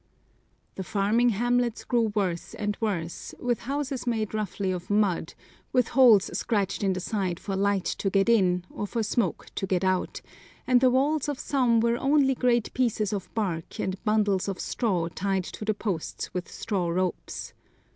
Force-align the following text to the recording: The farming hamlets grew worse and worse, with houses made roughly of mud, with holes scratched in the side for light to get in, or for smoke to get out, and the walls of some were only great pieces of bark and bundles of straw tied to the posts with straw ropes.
The 0.77 0.83
farming 0.83 1.29
hamlets 1.29 1.83
grew 1.83 2.11
worse 2.15 2.55
and 2.55 2.75
worse, 2.81 3.35
with 3.39 3.59
houses 3.69 4.07
made 4.07 4.33
roughly 4.33 4.71
of 4.71 4.89
mud, 4.89 5.35
with 5.71 5.89
holes 5.89 6.35
scratched 6.35 6.81
in 6.83 6.93
the 6.93 6.99
side 6.99 7.39
for 7.39 7.55
light 7.55 7.85
to 7.99 8.09
get 8.09 8.27
in, 8.27 8.65
or 8.71 8.87
for 8.87 9.03
smoke 9.03 9.49
to 9.53 9.67
get 9.67 9.83
out, 9.83 10.21
and 10.65 10.81
the 10.81 10.89
walls 10.89 11.29
of 11.29 11.37
some 11.37 11.81
were 11.81 11.97
only 11.99 12.33
great 12.33 12.73
pieces 12.73 13.13
of 13.13 13.31
bark 13.35 13.79
and 13.79 14.03
bundles 14.03 14.47
of 14.47 14.59
straw 14.59 15.07
tied 15.07 15.43
to 15.43 15.65
the 15.65 15.75
posts 15.75 16.33
with 16.33 16.49
straw 16.51 16.89
ropes. 16.89 17.53